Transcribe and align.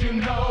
you 0.00 0.12
know, 0.12 0.47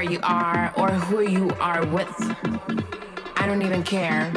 where 0.00 0.10
you 0.10 0.20
are 0.22 0.72
or 0.78 0.88
who 0.88 1.20
you 1.20 1.50
are 1.60 1.84
with. 1.84 2.08
I 3.36 3.44
don't 3.44 3.60
even 3.60 3.82
care. 3.82 4.32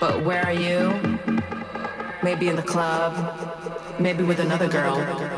But 0.00 0.24
where 0.24 0.42
are 0.42 0.54
you? 0.54 0.98
Maybe 2.22 2.48
in 2.48 2.56
the 2.56 2.62
club, 2.62 3.12
maybe 4.00 4.24
with 4.24 4.40
another 4.40 4.68
girl. 4.68 5.37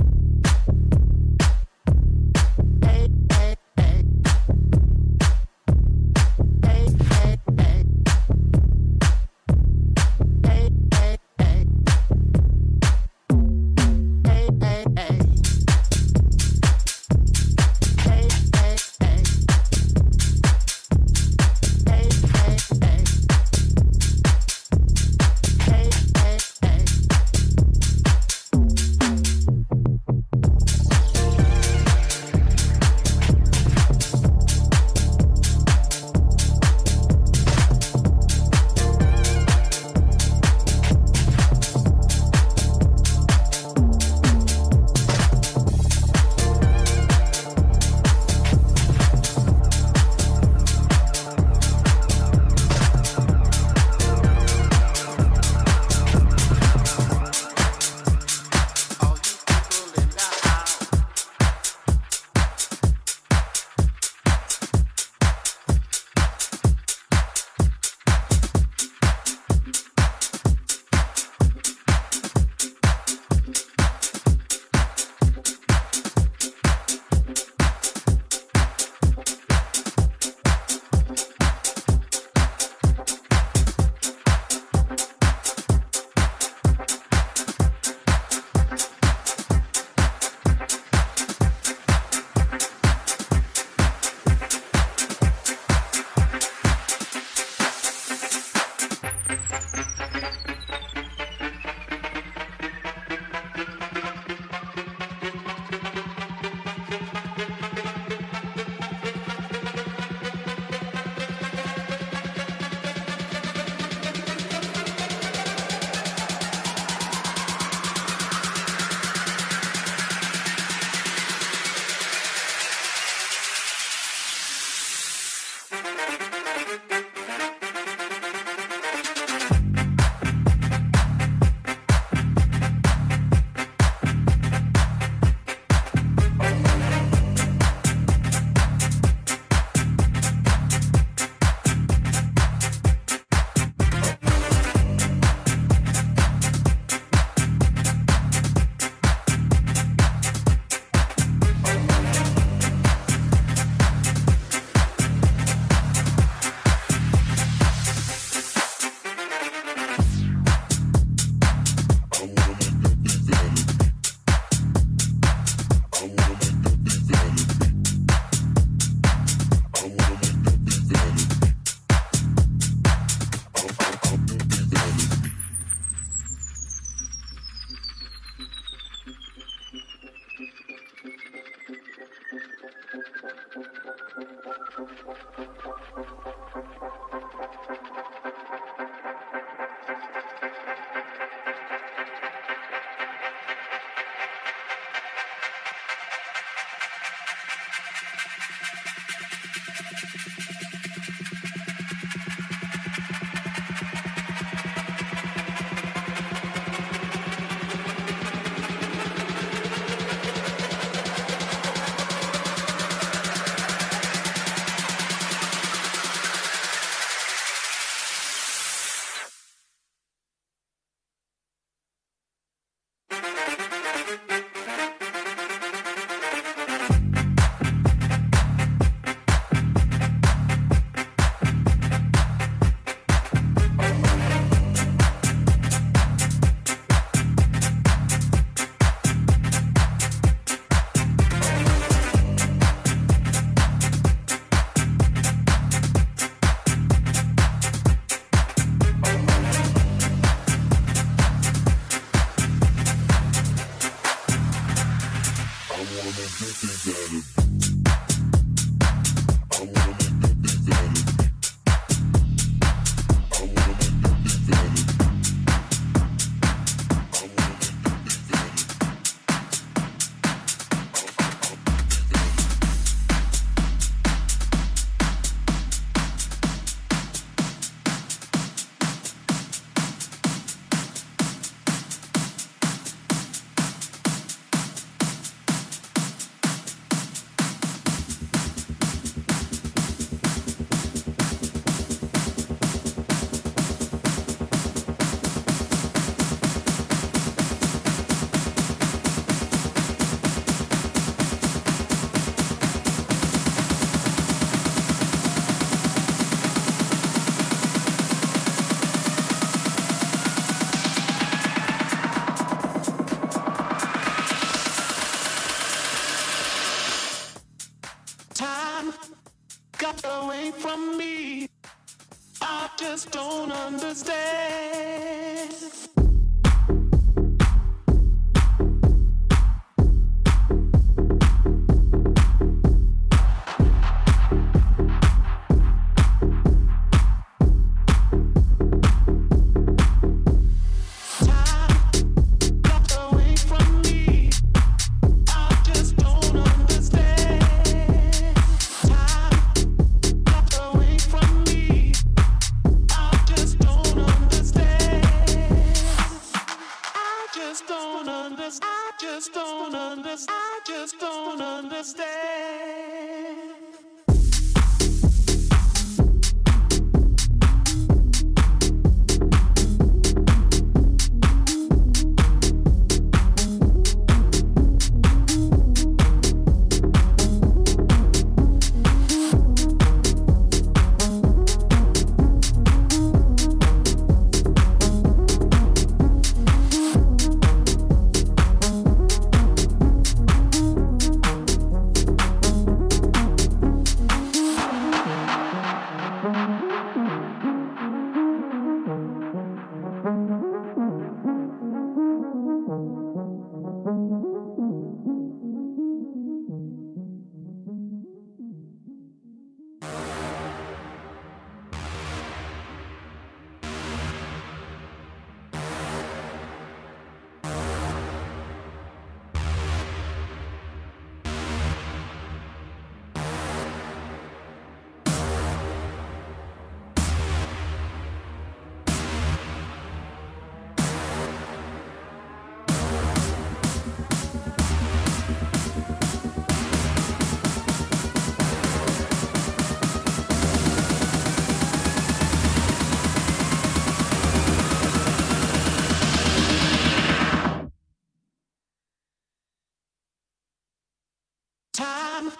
time 451.91 452.31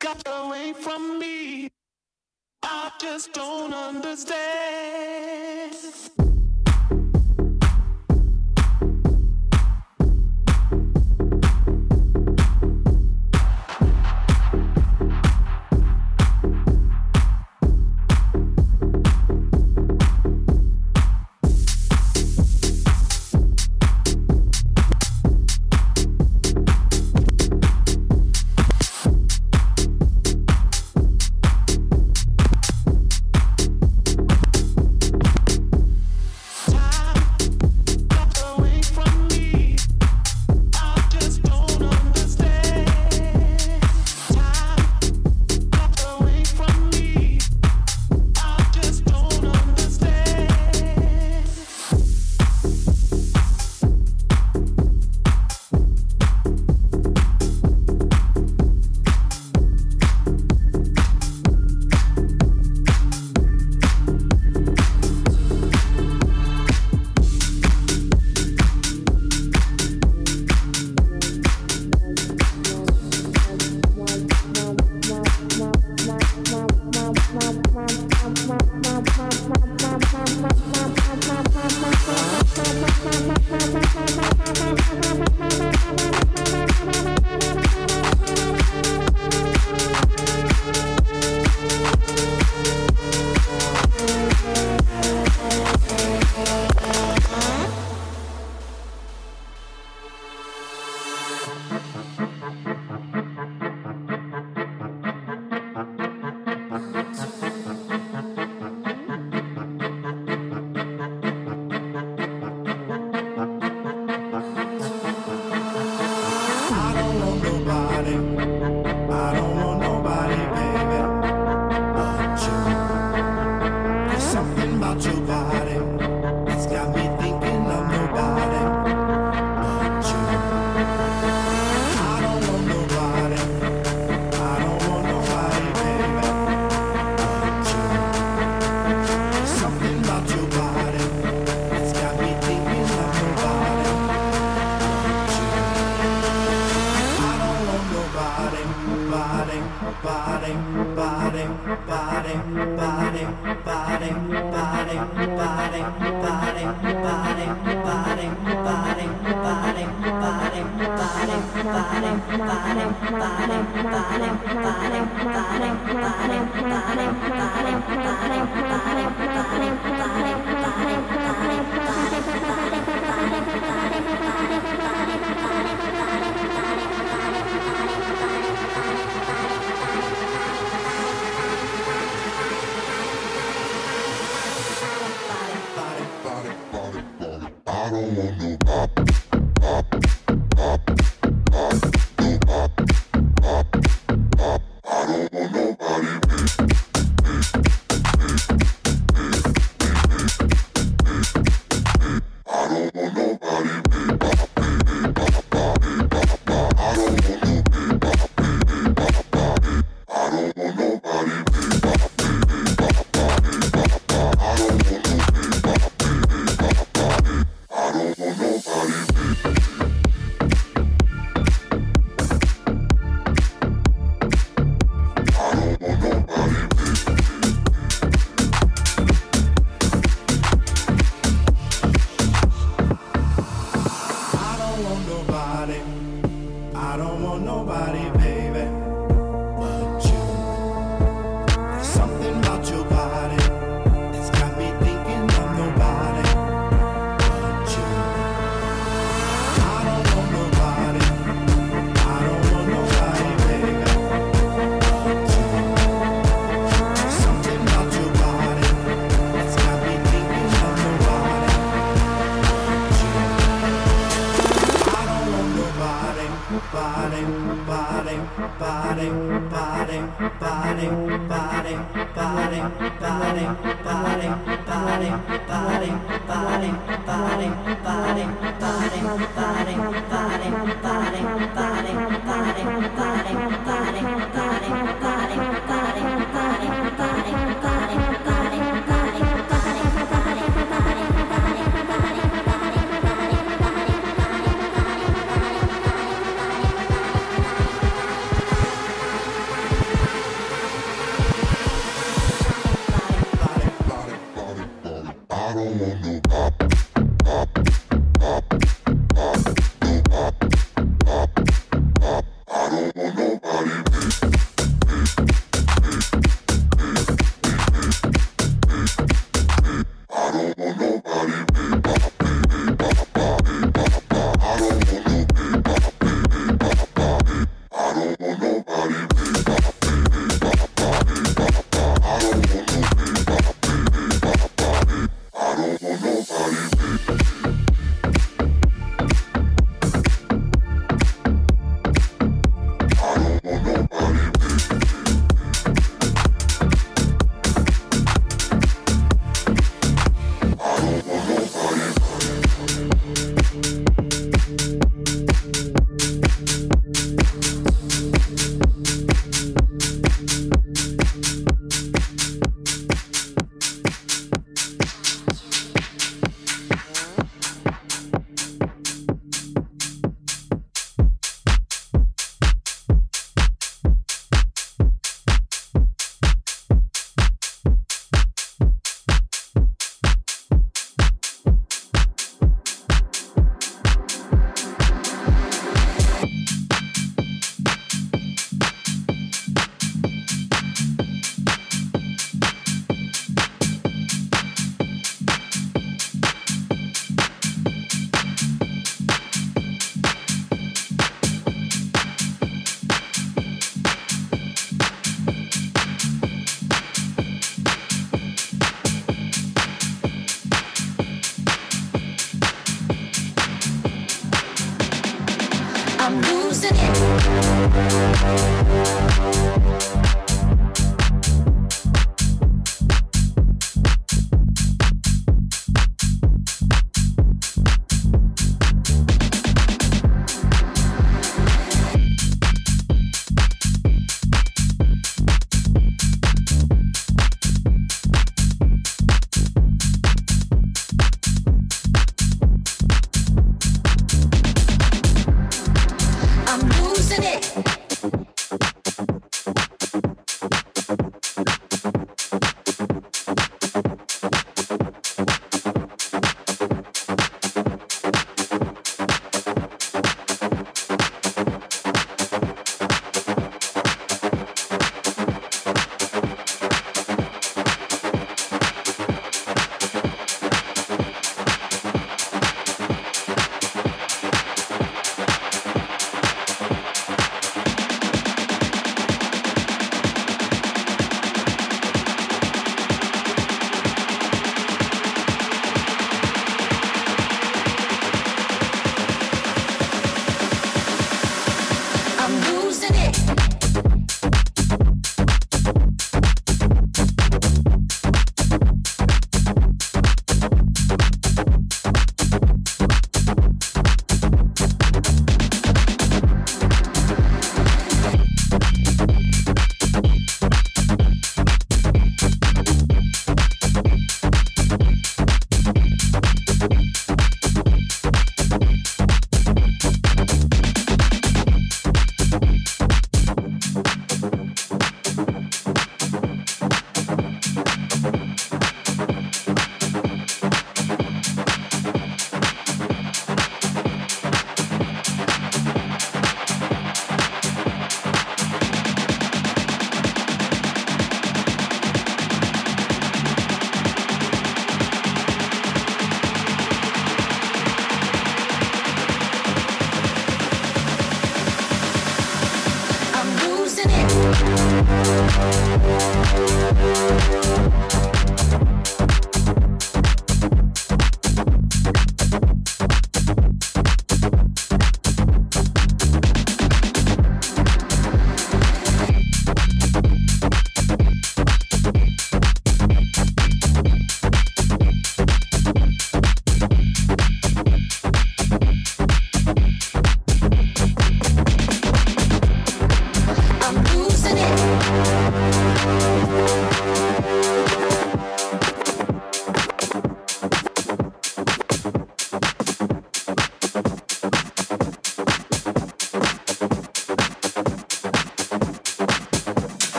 got 0.00 0.22
away 0.26 0.72
from 0.72 1.18
me. 1.18 1.70
I 2.62 2.90
just 3.00 3.32
don't 3.32 3.72
understand. 3.72 4.34